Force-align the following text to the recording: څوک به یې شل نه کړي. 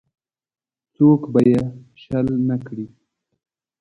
څوک 0.95 1.21
به 1.31 1.41
یې 1.49 1.59
شل 2.03 2.27
نه 2.49 2.55
کړي. 2.65 2.87